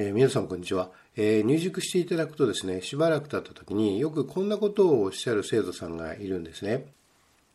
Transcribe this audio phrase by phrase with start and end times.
[0.00, 6.86] えー、皆さんこんにちは、えー、入塾していただくとですね、しばらく経った時によくこんなことをおっしゃる生徒さんがいるんですね。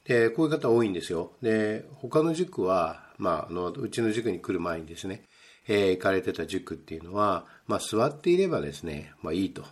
[0.04, 1.32] で、こういう方多いんですよ。
[1.42, 5.24] で、他の塾は、まあ、あの、うちの塾に来る前にですね、
[5.70, 9.64] えー、行かれてた塾っていうのは、まあ、座っていればですね、まあいいと。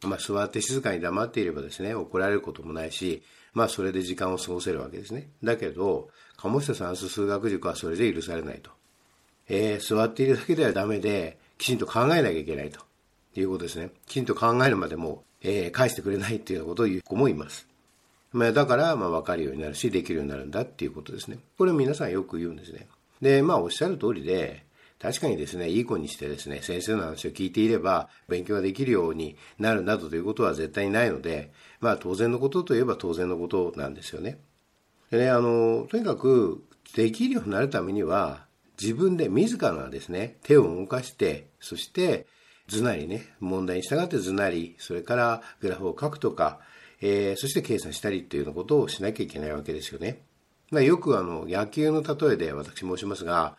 [0.00, 3.22] まあ、座って静かに黙っていればですね、怒られることもないし、
[3.52, 5.28] まあ、それで時間を過ごせるわけですね。
[5.44, 6.08] だけど、
[6.38, 8.70] 鴨下算数数学塾はそれで許されないと。
[9.50, 12.80] えー、座っているだけではダメで、きちんと考えなきゃいけないと
[13.34, 13.90] いうことですね。
[14.06, 17.66] きちんと考えるまでも、えー、返してくれないっていうようなことを言う子もいます。
[18.32, 21.38] まあ、だから、まあ、分かるようになるし、できるようになるんだっていうことですね。
[21.56, 22.86] これを皆さんよく言うんですね。
[23.22, 24.66] で、まあ、おっしゃる通りで、
[24.98, 31.50] 確かにですね、いい子にしてですね、先生の話を聞いていれば、勉強ができるようになるなどということは絶対にないので、
[31.80, 34.38] まあ、当然のことといえば当然のことなんですよね。
[35.10, 36.62] でね、あの、とにかく、
[36.94, 38.45] できるようになるためには、
[38.80, 42.26] 自分で自らですね、手を動かして、そして
[42.68, 46.60] 図なりね、問題に従って図なり、それからグラフを書くとか、
[47.00, 50.22] えー、そして計算したりっていうようなことをしなきゃいけないわけですよね。
[50.70, 53.56] まあ、よくあの、野球の例えで私申しますが、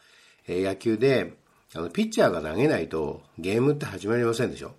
[0.48, 1.34] えー、野球で、
[1.76, 4.74] あの、ピッチャーが投げないとゲームって始まりませんでしょ。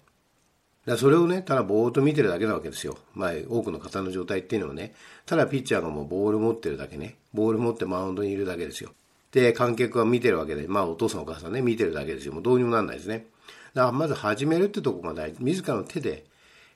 [0.86, 2.98] だそれをね、ただぼーっと見てるだけなわけですよ。
[3.14, 4.94] まあ、多くの方の状態っていうのはね、
[5.26, 8.90] ただピッチャーがもうボール持ってるだけね、ボール持ってマウンドにいるだけですよ。
[9.32, 12.32] で、観客は見てるわけで、まあお父さんお母さんね、見てるだけですよ。
[12.32, 13.26] もうどうにもなんないですね。
[13.74, 15.38] だからまず始めるってとこが大事。
[15.40, 16.24] 自らの手で、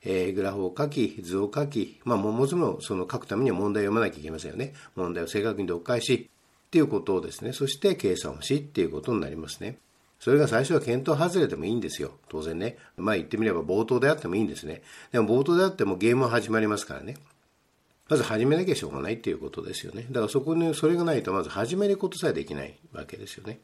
[0.04, 4.74] えー、グラフを書き、図を書き、まあももちろんその書くためには問題を読まなきゃいけませんよね。
[4.96, 6.28] 問題を正確に読解し、
[6.66, 9.78] っていうことをですね、そして計算をしっていうことになりますね。
[10.18, 12.12] それが最初は検討外れてもいいんですよ。
[12.28, 12.78] 当然ね。
[12.96, 14.82] まあ言ってみれば冒頭であってもいいんですね。
[15.10, 17.16] でも冒頭であってもゲームは始まりますからね。
[18.08, 20.06] まず始めなきゃしょうがないっていうことですよね。
[20.10, 23.60] だからそこに、それがないとまず始めることさえできないわけですよね。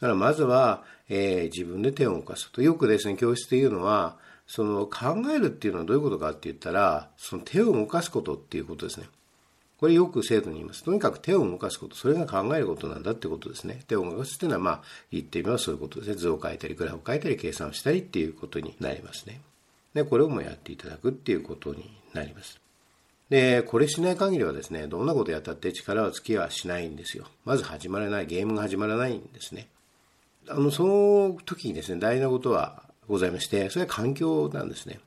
[0.00, 2.62] だからまずは、えー、自分で手を動かすと。
[2.62, 9.06] よくですね、教室というのは、その考えるっていうのはどういうことかって言ったら、その手を動かすことっていうことですね。
[9.78, 10.82] これよく生徒に言います。
[10.82, 13.82] とにかく手を動かすこと、それが考えることなんだってことですね。
[13.86, 16.14] 手を動かすっていうのは、まあ、言ってみればそういうことですね。
[16.16, 19.40] 図を書いたり、グラフを書いたり、計算をしたりっていうことになりますね。
[19.94, 22.60] で、これをもやっていただくっていうことになります。
[23.30, 27.26] で、これしない限りはですね、どんなことやったって力はつきはしないんですよ。
[27.44, 29.68] まず始まらない、ゲームが始まらないんですね。
[30.48, 34.98] あの、その時にですね、大事なことはございまして、それは環境なんですね。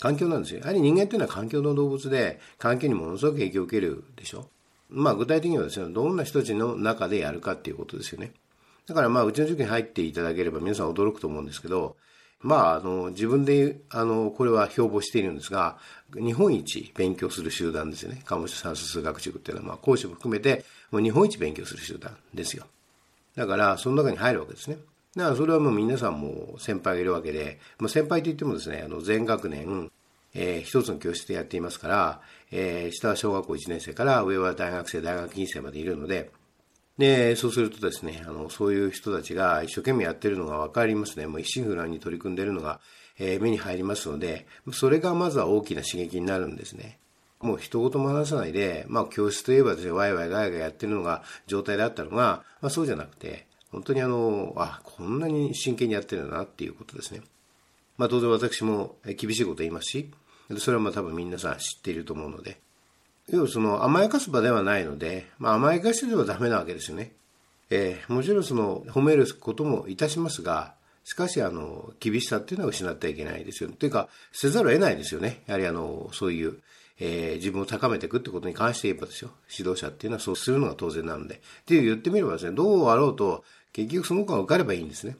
[0.00, 0.60] 環境なんですよ。
[0.60, 4.48] やはり人間というのは環境の動物で、環境にものすごく影響を受けるでしょ。
[4.88, 8.32] まあ具体的にはですね、どんな人たちの中でやるかっていうことですよね。
[8.86, 11.96] だからまあうちの塾に入っていただければ皆さん驚くと思うんですけど、
[12.42, 15.78] まあ、あの、自分で、あの、これは標榜しているんですが、
[16.14, 18.22] 日本一勉強する集団ですよね。
[18.24, 22.66] 鴨下算数数学塾っていうのは、まあ、講師も含めて、もう日本一勉強する集団ですよ。
[23.36, 24.76] だから、その中に入るわけですね。
[25.14, 29.90] だから、それはもう皆さんも先輩がいるわけで、まあ、先輩といってもですね、あの、全学年、
[30.34, 32.20] えー、一つの教室でやっていますから、
[32.50, 36.30] えー、下は小学校1年生から上は大学生、大学院生までいるので、
[36.98, 41.26] で、そうするとですね、あの、そういう人たちが一生懸命やってるのが分かりますね。
[41.26, 42.80] もう一心不乱に取り組んでるのが、
[43.18, 46.98] えー、目に入りますので、それがまずは大きな刺激になるんですね。
[47.40, 57.22] もう一言も話さないで、まあ教室といえばですね、ワイワイガヤガヤやってるのが状態であったのが、まあそうじゃなくて、本当にあの、あ、こんなに真剣にやってるんだなっていうことですね。
[57.98, 60.10] まあ当然私も厳しいこと言いますし、
[60.58, 62.60] それはまあ多分皆さん知っていると思うので、
[63.28, 67.12] 要はその甘やかす場ではないので、まあ、甘やかしてではダメなわけですよね。
[67.70, 70.74] えー、もちろんその褒めることもいたしますが、
[71.04, 73.76] しかしあの厳しさっていうのは失ってはいけないですよ、ね。
[73.76, 75.42] というか、せざるを得ないですよね。
[75.46, 76.58] やはりあのそういう、
[77.00, 79.30] えー、自分を高めていくってことに関して言えばですよ。
[79.56, 81.36] 指導者っていうのはそうするのが当然なので。
[81.36, 85.16] っていう言ってみればですね、どうあろうと、結局その子が受かればいいんですね。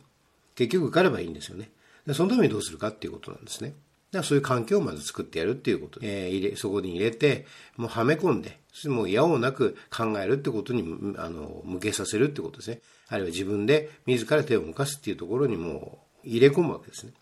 [0.54, 1.70] 結局受かればいいんですよね。
[2.06, 3.74] でそのためにどうするかっていうことなんですね。
[4.12, 7.46] だからそういう環境をまず作ってやるっていうことで、えー、入れ、そこに入れて、
[7.76, 12.80] もうはめ込んで、もう嫌をなく考えるってことに、あの、向けさせるってことですね。
[13.08, 17.12] あるいは自分で自ら手を動かすっていうところにもう入れ込むわけですね。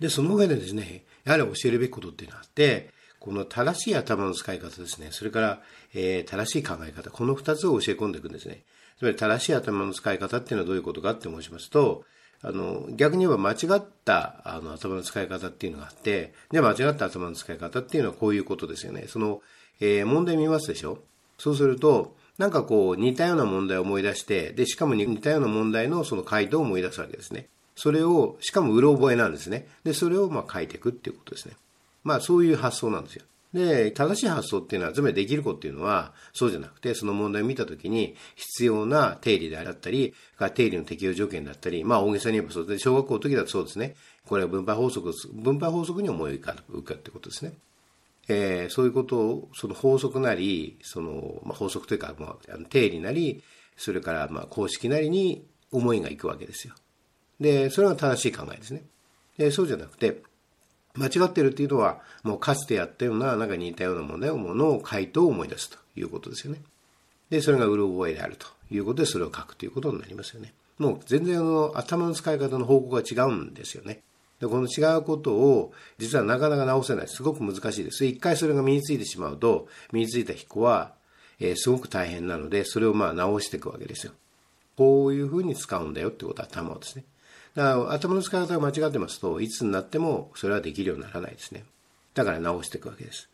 [0.00, 2.90] で、その上でですね、やはり教えるべきことっていうのがあって、
[3.20, 5.08] この正しい頭の使い方ですね。
[5.10, 5.62] それから、
[5.94, 7.10] えー、正しい考え方。
[7.10, 8.62] この二つを教え込んでいくんですね。
[8.98, 12.04] つまり正しい頭の使い方っていうのはどういうことかって申しますと、
[12.42, 19.06] あの、逆に言えば間違ったあの頭の使い方っていうのがあって、じゃあ間違った頭の使い方っていうのはこういうことですよね。
[19.08, 19.42] その、
[19.80, 20.98] えー、問題見ますでしょ？
[21.38, 27.48] そうすると、なんかこう似たような問題を思い出して、で、しかも似たような問題のその回答を思い出すわけですね。
[27.74, 29.66] それを、しかもうろ覚えなんですね。
[29.84, 31.54] で、それをまあ書いていくっていうことですね。
[32.04, 33.24] まあそういう発想なんですよ。
[33.54, 40.14] で、正しい発想っていうのは、つまりできる子っていうのは、そうじゃなくて、その問題を見たときに、必要な定理であったり、
[40.54, 43.96] 定理の適用条件だったり、まあ大げさに言えばそうで、小学校の時だとそうですね。
[44.26, 47.54] これは分配法則、分配法則に思い浮かぶかってことですね。
[48.28, 53.42] えー、そういうことを、その法則なり、その、まあ、法則というか、まあ、定理なり、
[53.76, 56.74] それから、まあ、公式なりに思いがいくわけですよ。
[57.40, 58.84] で、それが正しい考えですね。
[59.38, 60.22] で、そうじゃなくて、
[60.98, 66.60] 間違ってるっていうのは、もうかつてやったような、なんか似たような問題を、ものを回答を思い出すということですよね。
[67.30, 70.52] で、それがうる覚えであるということで、それを書くということになりますよね。
[70.78, 74.00] もう全然あの、頭の使い方の方向が違うんですよね。
[74.40, 77.08] で、この違うことを、実はなかなか直せない。
[77.08, 78.04] すごく難しいです。
[78.04, 80.92] 一回それが身についてしまうと、身についた人は、
[81.40, 84.12] えー、すごく大変なので、それをまあ直していくわけですよ。
[84.76, 87.04] こういうふうに使うんだよってことは頭をですね。
[87.54, 91.64] だから頭の使い方が間違ってますと、いつになってもそれはできるようにならないですね。
[92.14, 93.28] だから直していくわけです。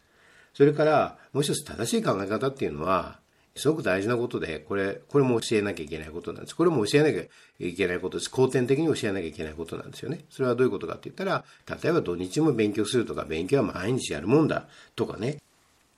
[0.54, 3.18] それから、もう一つ正しい考え方っていうのは、
[3.56, 6.56] すごく大事なことで、これ、これも教えなきゃいけないことなんです。
[6.56, 7.22] これも教えなきゃ
[7.60, 8.30] いけないことです。
[8.30, 10.24] 後天的に教えなきゃいけないことなんですよね。
[10.30, 11.44] それはどういうことかって言ったら、
[11.82, 14.66] 例えば土日も勉強するとか、勉強は毎日やるもんだ
[14.96, 15.38] とかね。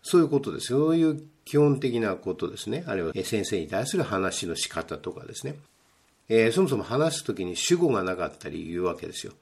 [0.03, 0.67] そういうことです。
[0.69, 2.85] そういう基本的なことですね。
[2.87, 5.57] あるいは先生に対する話の仕方とかですね。
[6.29, 9.33] えー、そもそも話すときに主語がなかったり言うわけですよ。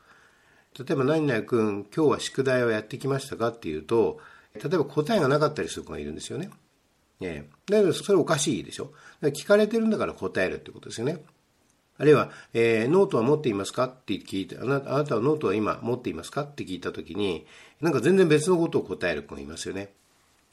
[0.78, 4.18] 例えば、何々君、今日は宿題をやってきましたかっていうと、
[4.54, 6.50] 例えば答えがなかったりする子がいるんですよね。
[7.20, 8.92] え、だけど、それおかしいでしょ。
[9.22, 11.18] 聞かれてるんだから答えるってことですよね。
[11.96, 17.46] あるいは、えー、ノートは持っていますかって聞いて、あなたはノートは今持っていますかって聞いたときに、
[17.80, 19.92] なんか全然別のことを答える子がいますよね。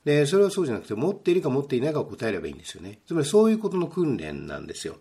[0.06, 3.00] で、それはそうじゃなくて、持っているか持っていないかを答えればいいんですよね。
[3.08, 4.98] つまりそういうことの訓練なんですよ。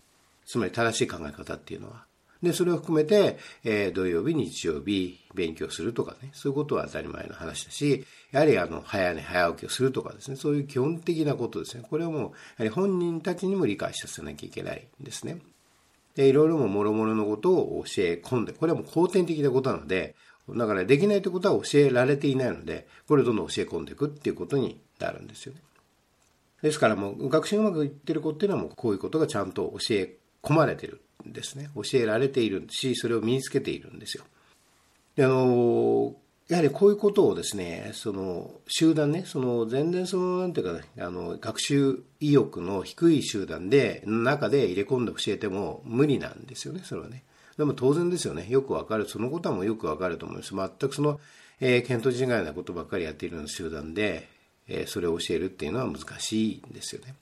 [0.51, 2.05] つまり正しい考え方っていうのは。
[2.43, 11.85] で、それを含めて、えー、土曜日、日曜日、勉強するとかね、そういうことは当たり前の話だし、やはりあの、早寝早起きをするとかですね、そういう基本的なことですね。
[11.89, 12.33] これをもう、やは
[12.63, 15.39] り本人たちにも理解させなきゃいけないんですね。
[16.15, 20.15] で、いろいろも諸々のことを教え込んで、これはもう後天的なことなので、
[20.49, 25.61] だからできないということは教えられていないので、これをどんどん教え込んでいくっていうことになるんですよね。
[26.61, 31.69] ですからもう学習うまくいってる子っていうのはもうこういうことがちゃんと教え込まれてるんですね。
[31.75, 34.23] 教えられているし、それを身につけているんですよ。
[35.15, 36.15] であの
[36.51, 47.23] やはりこういうことをですね、その集団ね、その全然その、なんていうかね、あの、学習意欲の低い集団で、中で入れ込んで教えても無理なんですよね、それはね。
[47.57, 48.47] でも当然ですよね。
[48.49, 49.07] よくわかる。
[49.07, 50.53] そのことはもうよくわかると思います。
[50.53, 51.21] 全くその、
[51.61, 54.27] えー、見当違いなことばっかりやっているような集団で、
[54.67, 57.15] えー、それを教えるっていうのは難しいんですよね。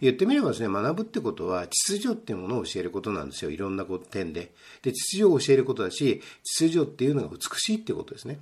[0.00, 3.50] 言ってみればですね、学ぶってことは秩序っていうものを教えることなんですよ。
[3.50, 4.52] いろんな点で。
[4.82, 8.38] で、秩序を教えることだし、秩序っていうのが美しいってことですね。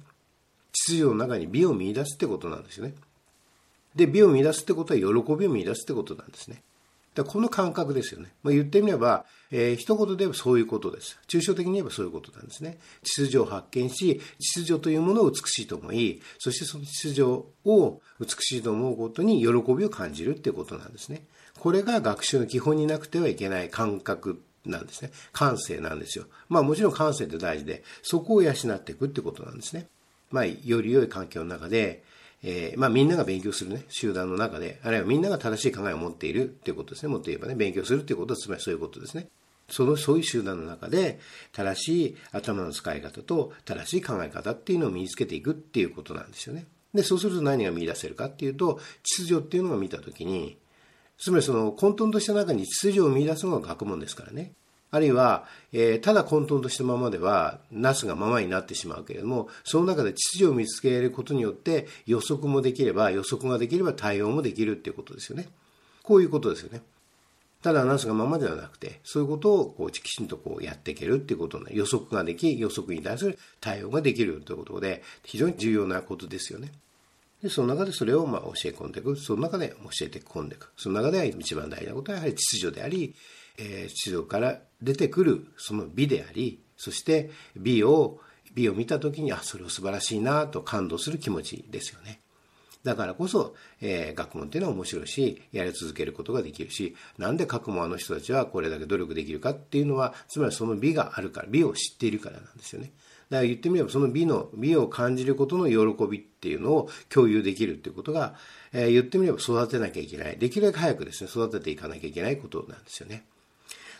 [0.72, 2.94] 秩序の中に美を見出すってことなんですよね。
[3.94, 5.06] で、美を見出すってことは喜
[5.36, 6.62] びを見出すってことなんですね。
[7.14, 8.32] だこの感覚ですよね。
[8.42, 11.18] まあ、言ってみれば、えー、一言で言えばそういうことです。
[11.28, 12.78] 抽象的に言えばそういうことなんですね。
[13.02, 21.26] 秩序を発見し、秩序というものを美しいと思い、そしてその秩序を美しいと思うことに喜びを感じるっていうことなんですね。
[21.62, 25.12] これが学習の基本になくてはいけない感覚なんですね。
[25.32, 26.24] 感性なんですよ。
[26.48, 29.86] まあもちろん感性って大事で、そこを養っていくってことなんですね。
[30.32, 32.02] まあ、より良い環境の中で、
[32.42, 37.10] えー、まあみんなが勉強するね、集団の中で、あるいはみんなが正しい考えを持っているっていうことですね。
[37.10, 39.28] もっと言えばね、勉強するっていうことは、つまりそういうことですね。
[39.70, 41.20] その、そういう集団の中で、
[41.52, 46.66] 正しい頭の使い方と正しい考え方っていうのを身につけていくっていうことなんですよね。
[46.92, 50.58] で、そうすると何が見出せるかっていうと、秩序っていうのを見たときに、
[51.22, 54.50] つまりその混沌とした中に秩序を見出すのが学問ですからね。
[54.90, 65.46] あるいは、えー、ただ混沌としたままでは、なすがままになってしまうけれども、その中で秩序を見つけることによって予測もできれば、予測ができれば対応もできるっていうことですよね。
[66.02, 66.82] こういうことですよね。
[67.62, 76.72] ただ、なすがままではなくて、そういうことをこうきちんとこうやっていけるっていうことな予測ができ、予測に対する対応ができるということで、非常に重要なことですよね。
[77.42, 79.16] で、その中でそれをまあ教え込んでいく。
[79.16, 80.72] その中で教えて込んでいく。
[80.76, 83.14] その中で一番大事なことはやはり秩序であり、
[83.58, 88.20] えー、秩序から出てくるその美であり、そして美を、
[88.54, 92.21] 美を見たときに、あ、それを素晴らしいなと感動する気持ちですよね。
[92.84, 102.92] だからこそ、えー、学問っていうのは面白いし、やり続けることができるし、なんで学問あの人たちはこれだけ努力できるかっていうのは、つまりその美があるから、美を知っているからなんですよね。
[103.30, 108.34] だから言ってみれば、その美の、美を感じることの喜びっていうのを共有できるっていうことが、
[108.72, 110.36] えー、言ってみれば育てなきゃいけない。
[110.38, 113.24] できるだけ早くですね、育てていかなきゃいけないことなんですよね。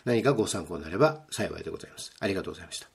[0.05, 2.11] 何かご参考になれば幸いでございます。
[2.19, 2.92] ありがとうございました。